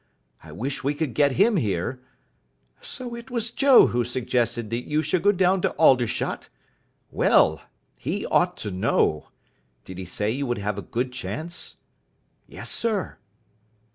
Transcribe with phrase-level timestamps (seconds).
[0.41, 2.01] I wish we could get him here.
[2.81, 6.49] So it was Joe who suggested that you should go down to Aldershot?
[7.11, 7.61] Well,
[7.99, 9.29] he ought to know.
[9.85, 11.75] Did he say you would have a good chance?"
[12.47, 13.19] "Yes, sir."